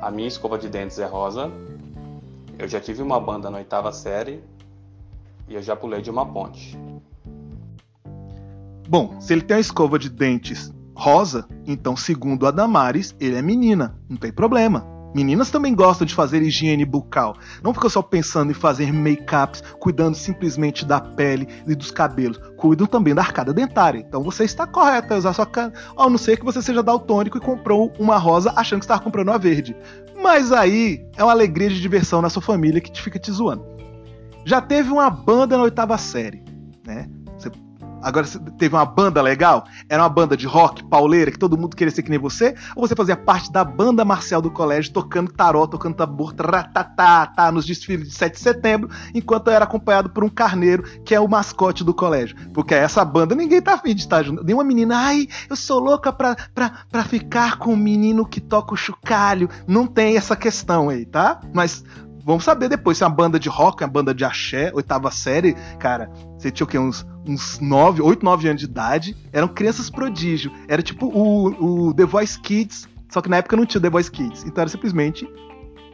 [0.03, 1.51] A minha escova de dentes é rosa,
[2.59, 4.45] eu já tive uma banda na oitava série
[5.49, 6.79] e eu já pulei de uma ponte.
[8.89, 13.43] Bom, se ele tem uma escova de dentes rosa, então, segundo a Damares, ele é
[13.43, 13.99] menina.
[14.09, 14.87] Não tem problema.
[15.15, 17.37] Meninas também gostam de fazer higiene bucal.
[17.63, 22.39] Não ficam só pensando em fazer make-ups, cuidando simplesmente da pele e dos cabelos.
[22.57, 23.99] Cuidam também da arcada dentária.
[23.99, 25.73] Então você está correto a usar sua cara.
[25.97, 29.29] A não ser que você seja daltônico e comprou uma rosa achando que estava comprando
[29.29, 29.77] uma verde.
[30.23, 33.72] Mas aí é uma alegria de diversão na sua família que te fica te zoando.
[34.45, 36.43] Já teve uma banda na oitava série,
[36.87, 37.09] né?
[38.03, 38.27] Agora
[38.59, 39.65] teve uma banda legal?
[39.89, 42.55] Era uma banda de rock, pauleira, que todo mundo queria ser que nem você?
[42.75, 47.65] Ou você fazia parte da banda marcial do colégio, tocando taró, tocando tambor, tá nos
[47.65, 51.85] desfiles de 7 de setembro, enquanto era acompanhado por um carneiro, que é o mascote
[51.85, 52.37] do colégio?
[52.53, 54.43] Porque essa banda ninguém tá afim de estar junto.
[54.43, 58.41] Nenhuma menina, ai, eu sou louca pra, pra, pra ficar com o um menino que
[58.41, 59.49] toca o chocalho.
[59.67, 61.41] Não tem essa questão aí, tá?
[61.55, 61.85] Mas
[62.25, 65.55] Vamos saber depois se é uma banda de rock, uma banda de axé, oitava série,
[65.79, 66.79] cara, você tinha o quê?
[66.79, 70.53] Uns, uns 9, 8, 9 anos de idade, eram crianças prodígio.
[70.69, 74.11] Era tipo o, o The Voice Kids, só que na época não tinha The Voice
[74.11, 74.45] Kids.
[74.45, 75.29] Então era simplesmente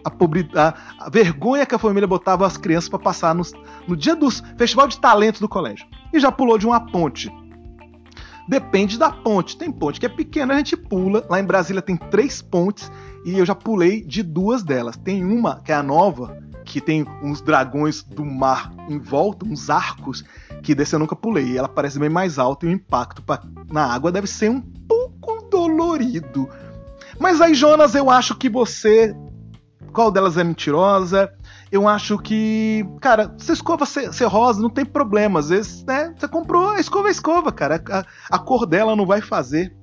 [0.05, 3.53] a, pobre, a, a vergonha que a família botava as crianças para passar nos,
[3.87, 5.87] no dia do Festival de Talentos do colégio.
[6.13, 7.33] E já pulou de uma ponte.
[8.49, 9.57] Depende da ponte.
[9.57, 11.25] Tem ponte que é pequena, a gente pula.
[11.29, 12.91] Lá em Brasília tem três pontes
[13.25, 14.97] e eu já pulei de duas delas.
[14.97, 19.69] Tem uma, que é a nova, que tem uns dragões do mar em volta, uns
[19.69, 20.25] arcos,
[20.63, 21.59] que desse eu nunca pulei.
[21.59, 25.43] Ela parece bem mais alta e o impacto pra, na água deve ser um pouco
[25.51, 26.49] dolorido.
[27.19, 29.15] Mas aí, Jonas, eu acho que você.
[29.93, 31.33] Qual delas é mentirosa?
[31.71, 35.41] Eu acho que, cara, se a escova ser, ser, rosa, não tem problema.
[35.41, 36.15] Às vezes, né?
[36.17, 37.83] Você comprou a escova é escova, cara.
[37.91, 39.77] A, a cor dela não vai fazer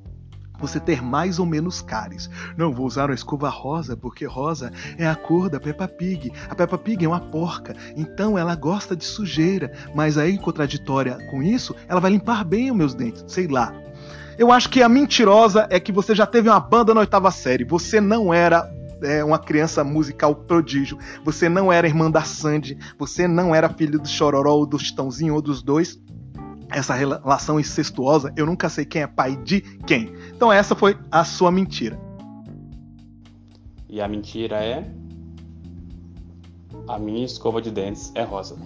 [0.59, 2.29] você ter mais ou menos cáries.
[2.57, 6.31] Não vou usar uma escova rosa porque rosa é a cor da Peppa Pig.
[6.49, 11.43] A Peppa Pig é uma porca, então ela gosta de sujeira, mas aí, contraditória com
[11.43, 13.73] isso, ela vai limpar bem os meus dentes, sei lá.
[14.37, 17.63] Eu acho que a mentirosa é que você já teve uma banda na oitava série.
[17.63, 18.69] Você não era
[19.05, 20.97] é, uma criança musical prodígio.
[21.23, 22.77] Você não era irmã da Sandy.
[22.97, 25.99] Você não era filho do Chororó ou do Chitãozinho ou dos dois
[26.69, 30.13] essa relação incestuosa, eu nunca sei quem é pai de quem.
[30.35, 31.97] Então essa foi a sua mentira.
[33.89, 34.85] E a mentira é
[36.87, 38.57] a minha escova de dentes é rosa.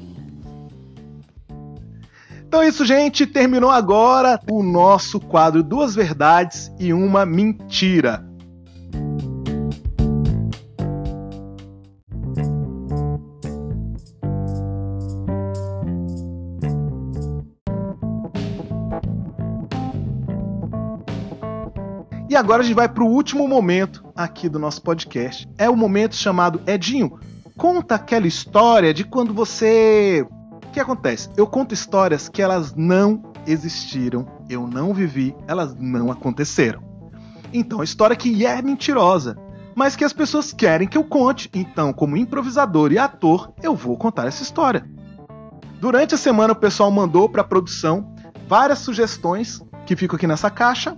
[2.48, 3.28] Então é isso, gente.
[3.28, 8.29] Terminou agora o nosso quadro Duas Verdades e uma Mentira.
[22.40, 25.48] Agora a gente vai para o último momento aqui do nosso podcast.
[25.58, 27.20] É o momento chamado Edinho.
[27.58, 30.26] Conta aquela história de quando você.
[30.66, 31.30] O que acontece?
[31.36, 36.82] Eu conto histórias que elas não existiram, eu não vivi, elas não aconteceram.
[37.52, 39.38] Então, a história que é mentirosa,
[39.76, 41.50] mas que as pessoas querem que eu conte.
[41.54, 44.90] Então, como improvisador e ator, eu vou contar essa história.
[45.82, 48.16] Durante a semana, o pessoal mandou para a produção
[48.48, 50.96] várias sugestões que ficam aqui nessa caixa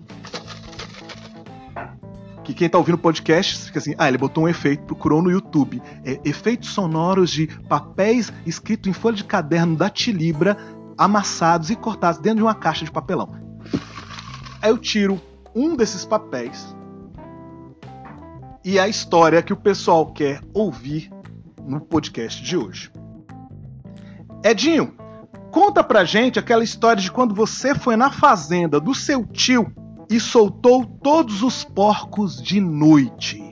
[2.43, 5.81] que quem tá ouvindo podcast fica assim, ah, ele botou um efeito, procurou no YouTube.
[6.03, 10.57] É, efeitos sonoros de papéis escritos em folha de caderno da Tilibra,
[10.97, 13.29] amassados e cortados dentro de uma caixa de papelão.
[14.61, 15.21] Aí eu tiro
[15.55, 16.75] um desses papéis
[18.63, 21.11] e a história que o pessoal quer ouvir
[21.65, 22.91] no podcast de hoje.
[24.43, 24.95] Edinho,
[25.51, 29.71] conta pra gente aquela história de quando você foi na fazenda do seu tio
[30.11, 33.49] e soltou todos os porcos de noite.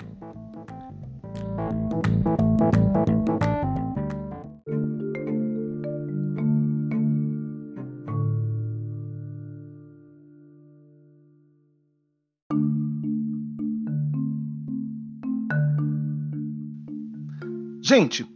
[17.81, 18.27] Gente,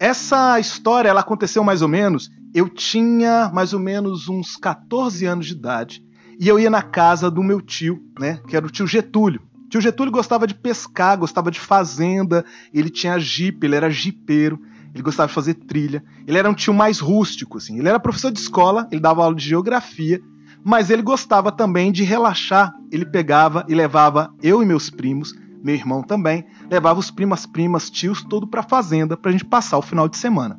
[0.00, 2.30] essa história ela aconteceu mais ou menos.
[2.54, 6.07] Eu tinha mais ou menos uns 14 anos de idade
[6.38, 8.40] e eu ia na casa do meu tio, né?
[8.46, 9.42] Que era o tio Getúlio.
[9.68, 14.60] Tio Getúlio gostava de pescar, gostava de fazenda, ele tinha jipe, ele era jipeiro,
[14.94, 16.02] ele gostava de fazer trilha.
[16.26, 17.78] Ele era um tio mais rústico, assim.
[17.78, 20.20] Ele era professor de escola, ele dava aula de geografia,
[20.64, 22.72] mas ele gostava também de relaxar.
[22.90, 27.90] Ele pegava e levava eu e meus primos meu irmão também, levava os primas, primas,
[27.90, 30.58] tios, todo para a fazenda para a gente passar o final de semana.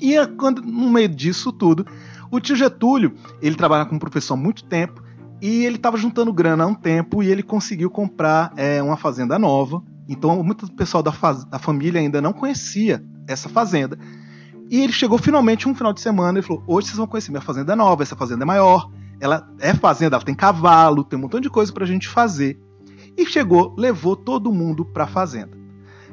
[0.00, 1.86] E é quando, no meio disso tudo,
[2.34, 5.02] o tio Getúlio, ele trabalha como professor há muito tempo
[5.40, 9.38] e ele estava juntando grana há um tempo e ele conseguiu comprar é, uma fazenda
[9.38, 9.82] nova.
[10.08, 11.12] Então, muito pessoal da,
[11.48, 13.98] da família ainda não conhecia essa fazenda.
[14.70, 17.40] E ele chegou finalmente um final de semana e falou: Hoje vocês vão conhecer minha
[17.40, 21.40] fazenda nova, essa fazenda é maior, ela é fazenda, ela tem cavalo, tem um montão
[21.40, 22.60] de coisa para a gente fazer
[23.16, 25.63] e chegou, levou todo mundo para a fazenda.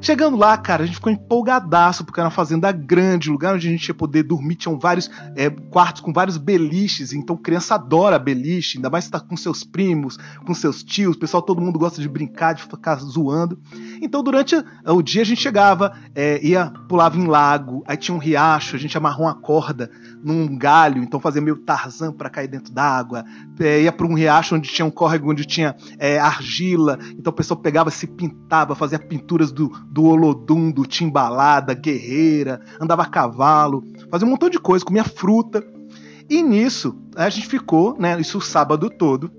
[0.01, 3.71] Chegando lá, cara, a gente ficou empolgadaço, porque era uma fazenda grande, lugar onde a
[3.71, 4.55] gente ia poder dormir.
[4.55, 9.19] Tinham vários é, quartos com vários beliches, então criança adora beliche, ainda mais se tá
[9.19, 13.59] com seus primos, com seus tios, pessoal, todo mundo gosta de brincar, de ficar zoando.
[14.01, 14.55] Então, durante
[14.87, 18.79] o dia, a gente chegava, é, ia, pulava em lago, aí tinha um riacho, a
[18.79, 19.91] gente amarrou uma corda
[20.23, 23.23] num galho, então fazia meio Tarzan para cair dentro d'água.
[23.59, 27.35] É, ia para um riacho onde tinha um córrego onde tinha é, argila, então o
[27.35, 33.83] pessoal pegava, se pintava, fazia pinturas do do Olodum, do Timbalada, Guerreira, andava a cavalo,
[34.09, 35.63] fazia um montão de coisa, comia fruta.
[36.29, 39.31] E nisso, a gente ficou, né, isso o sábado todo,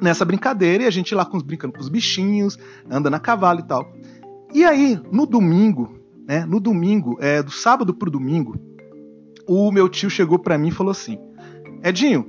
[0.00, 2.58] nessa brincadeira, e a gente lá com os, brincando com os bichinhos,
[2.90, 3.92] andando a cavalo e tal.
[4.52, 8.56] E aí, no domingo, né, no domingo, é, do sábado pro domingo,
[9.46, 11.18] o meu tio chegou para mim e falou assim:
[11.82, 12.26] Edinho,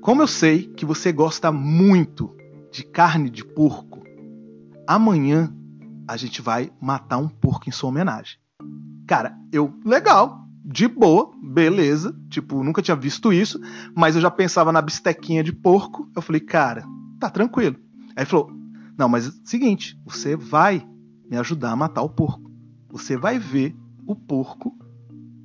[0.00, 2.34] como eu sei que você gosta muito
[2.70, 4.02] de carne de porco,
[4.86, 5.54] amanhã
[6.06, 8.38] a gente vai matar um porco em sua homenagem.
[9.06, 12.14] Cara, eu, legal, de boa, beleza.
[12.28, 13.60] Tipo, nunca tinha visto isso,
[13.94, 16.10] mas eu já pensava na bistequinha de porco.
[16.14, 16.84] Eu falei, cara,
[17.18, 17.76] tá tranquilo.
[18.16, 18.50] Aí ele falou:
[18.96, 20.86] Não, mas seguinte, você vai
[21.30, 22.50] me ajudar a matar o porco.
[22.90, 24.76] Você vai ver o porco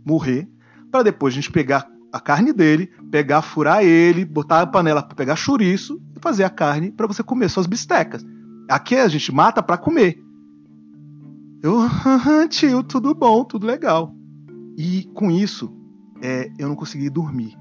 [0.06, 0.50] morrer,
[0.94, 5.16] para depois a gente pegar a carne dele, pegar, furar ele, botar a panela para
[5.16, 8.24] pegar chouriço e fazer a carne para você comer suas bistecas.
[8.70, 10.24] Aqui a gente mata para comer.
[11.64, 11.80] Eu,
[12.48, 14.14] tio, tudo bom, tudo legal.
[14.78, 15.76] E com isso,
[16.22, 17.58] é, eu não consegui dormir.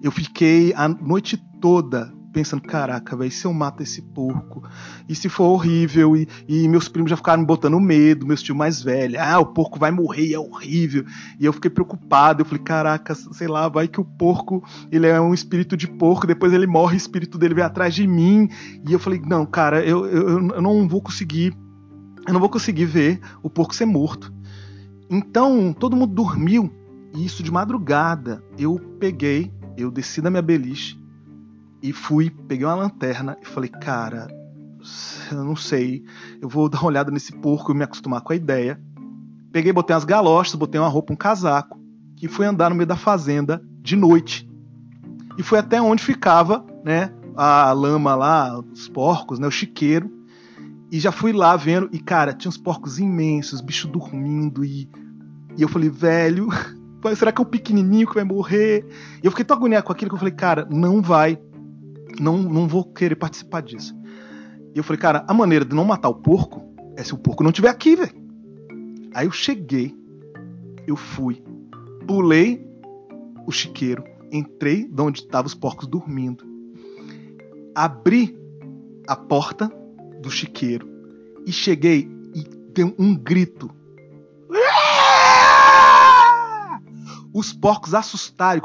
[0.00, 4.62] Eu fiquei a noite toda pensando, caraca, velho, se eu mato esse porco,
[5.08, 8.54] e se for horrível, e, e, meus primos já ficaram me botando medo, meus tios
[8.54, 11.02] mais velhos, ah, o porco vai morrer, é horrível,
[11.40, 15.18] e eu fiquei preocupado, eu falei, caraca, sei lá, vai que o porco, ele é
[15.18, 18.50] um espírito de porco, depois ele morre, o espírito dele vem atrás de mim,
[18.86, 21.56] e eu falei, não, cara, eu, eu, eu não vou conseguir
[22.28, 24.34] eu não vou conseguir ver o porco ser morto.
[25.08, 26.70] Então, todo mundo dormiu,
[27.14, 28.42] e isso de madrugada.
[28.58, 30.98] Eu peguei, eu desci da minha beliche
[31.86, 34.26] e fui, peguei uma lanterna e falei, cara,
[35.30, 36.02] eu não sei,
[36.42, 38.80] eu vou dar uma olhada nesse porco e me acostumar com a ideia.
[39.52, 41.80] Peguei, botei umas galochas, botei uma roupa, um casaco,
[42.20, 44.50] e fui andar no meio da fazenda de noite.
[45.38, 50.10] E foi até onde ficava, né, a lama lá, os porcos, né, o chiqueiro.
[50.90, 54.90] E já fui lá vendo, e cara, tinha uns porcos imensos, bicho dormindo, e,
[55.56, 56.48] e eu falei, velho,
[57.14, 58.84] será que é o pequenininho que vai morrer?
[59.22, 61.38] E eu fiquei tão agoniado com aquilo que eu falei, cara, não vai,
[62.20, 63.94] não, não vou querer participar disso.
[64.74, 66.62] E eu falei, cara, a maneira de não matar o porco
[66.96, 68.14] é se o porco não estiver aqui, velho.
[69.14, 69.96] Aí eu cheguei,
[70.86, 71.42] eu fui,
[72.06, 72.66] pulei
[73.46, 76.44] o chiqueiro, entrei de onde estavam os porcos dormindo,
[77.74, 78.38] abri
[79.06, 79.72] a porta
[80.20, 80.88] do chiqueiro
[81.46, 83.70] e cheguei e dei um grito.
[87.32, 88.60] Os porcos assustaram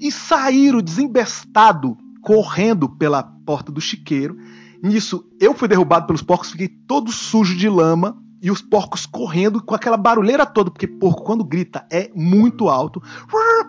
[0.00, 4.36] e saíram desembestado correndo pela porta do chiqueiro.
[4.82, 9.62] Nisso, eu fui derrubado pelos porcos, fiquei todo sujo de lama e os porcos correndo
[9.62, 13.02] com aquela barulheira toda, porque porco quando grita é muito alto.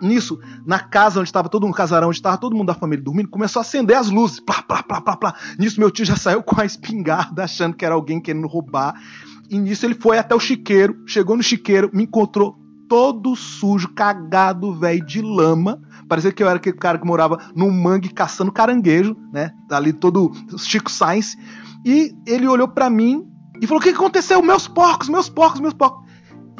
[0.02, 3.02] Nisso, na casa onde estava todo mundo, no casarão onde estava todo mundo da família
[3.02, 4.40] dormindo, começou a acender as luzes.
[4.40, 5.34] Plá, plá, plá, plá, plá.
[5.58, 9.00] Nisso, meu tio já saiu com a espingarda, achando que era alguém querendo roubar.
[9.48, 12.58] E nisso, ele foi até o chiqueiro, chegou no chiqueiro, me encontrou
[12.88, 15.80] todo sujo, cagado, velho, de lama.
[16.08, 19.52] Parecia que eu era aquele cara que morava num mangue caçando caranguejo, né?
[19.70, 21.36] Ali todo Chico Sainz.
[21.84, 23.26] E ele olhou para mim
[23.60, 24.42] e falou: O que aconteceu?
[24.42, 26.04] Meus porcos, meus porcos, meus porcos.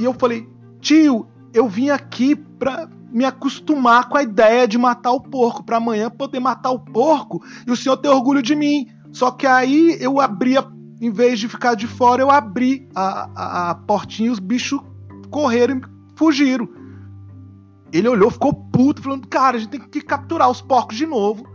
[0.00, 0.48] E eu falei:
[0.80, 5.76] Tio, eu vim aqui pra me acostumar com a ideia de matar o porco, para
[5.76, 8.86] amanhã poder matar o porco e o senhor ter orgulho de mim.
[9.12, 10.62] Só que aí eu abri a
[11.00, 14.80] em vez de ficar de fora, eu abri a, a, a portinha e os bichos
[15.30, 15.80] correram
[16.16, 16.68] fugiram.
[17.92, 21.46] Ele olhou, ficou puto, falando: Cara, a gente tem que capturar os porcos de novo.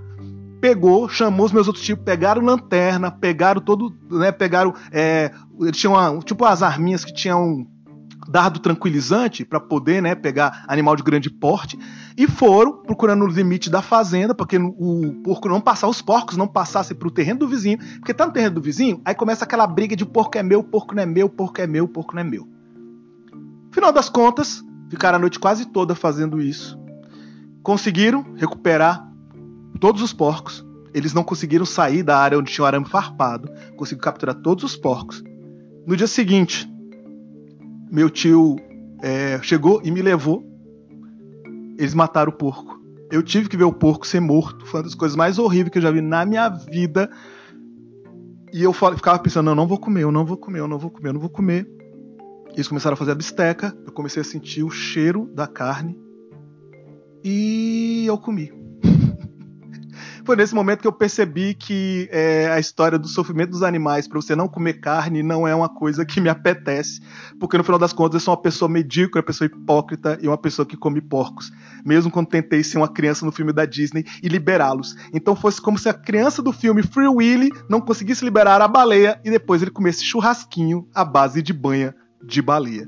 [0.61, 4.31] Pegou, chamou os meus outros tipos, pegaram lanterna, pegaram todo, né?
[4.31, 4.73] Pegaram.
[4.91, 7.67] É, eles tinham uma, tipo as arminhas que tinham um
[8.29, 11.77] dardo tranquilizante para poder, né, pegar animal de grande porte
[12.15, 16.37] e foram procurando o limite da fazenda para que o porco não passar, os porcos
[16.37, 19.43] não passassem para o terreno do vizinho, porque tá no terreno do vizinho, aí começa
[19.43, 22.21] aquela briga de porco é meu, porco não é meu, porco é meu, porco não
[22.21, 22.60] é meu.
[23.71, 26.77] Final das contas, ficaram a noite quase toda fazendo isso.
[27.63, 29.09] Conseguiram recuperar
[29.79, 30.65] todos os porcos.
[30.93, 33.49] Eles não conseguiram sair da área onde tinha o arame farpado.
[33.77, 35.23] Conseguiram capturar todos os porcos.
[35.87, 36.69] No dia seguinte,
[37.89, 38.57] meu tio
[39.01, 40.45] é, chegou e me levou.
[41.77, 42.79] Eles mataram o porco.
[43.09, 44.65] Eu tive que ver o porco ser morto.
[44.65, 47.09] Foi uma das coisas mais horríveis que eu já vi na minha vida.
[48.53, 50.91] E eu ficava pensando, não, não vou comer, eu não vou comer, eu não vou
[50.91, 51.80] comer, eu não vou comer.
[52.53, 55.97] Eles começaram a fazer a bisteca, eu comecei a sentir o cheiro da carne
[57.23, 58.51] e eu comi.
[60.25, 64.21] Foi nesse momento que eu percebi que é, a história do sofrimento dos animais para
[64.21, 66.99] você não comer carne não é uma coisa que me apetece,
[67.39, 70.37] porque no final das contas eu sou uma pessoa medíocre, uma pessoa hipócrita e uma
[70.37, 71.51] pessoa que come porcos,
[71.85, 74.93] mesmo quando tentei ser uma criança no filme da Disney e liberá-los.
[75.13, 79.21] Então fosse como se a criança do filme Free Willy não conseguisse liberar a baleia
[79.23, 82.87] e depois ele comesse churrasquinho à base de banha de baleia.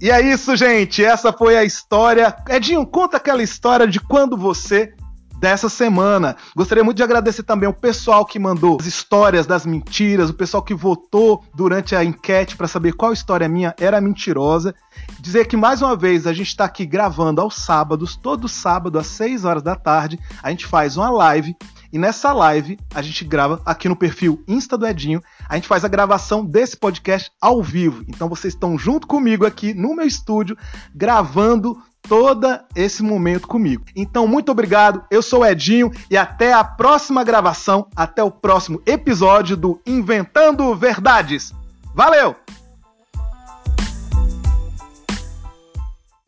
[0.00, 1.04] E é isso, gente.
[1.04, 2.34] Essa foi a história.
[2.48, 4.94] Edinho, conta aquela história de quando você
[5.38, 6.36] dessa semana.
[6.56, 10.62] Gostaria muito de agradecer também o pessoal que mandou as histórias das mentiras, o pessoal
[10.62, 14.74] que votou durante a enquete para saber qual história minha era mentirosa.
[15.20, 19.06] Dizer que mais uma vez a gente está aqui gravando aos sábados, todo sábado às
[19.06, 21.56] 6 horas da tarde, a gente faz uma live
[21.90, 25.84] e nessa live a gente grava aqui no perfil Insta do Edinho, a gente faz
[25.84, 28.04] a gravação desse podcast ao vivo.
[28.08, 30.56] Então vocês estão junto comigo aqui no meu estúdio
[30.94, 33.84] gravando todo esse momento comigo.
[33.94, 35.04] Então, muito obrigado.
[35.10, 40.74] Eu sou o Edinho e até a próxima gravação, até o próximo episódio do Inventando
[40.74, 41.52] Verdades.
[41.94, 42.34] Valeu!